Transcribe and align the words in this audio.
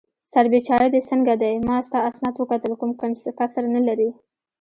سر 0.31 0.45
بېچاره 0.53 0.87
دې 0.93 1.01
څنګه 1.09 1.33
دی؟ 1.41 1.53
ما 1.67 1.77
ستا 1.87 1.99
اسناد 2.09 2.35
وکتل، 2.37 2.73
کوم 2.79 2.91
کسر 3.39 3.63
نه 3.75 3.81
لرې. 3.87 4.09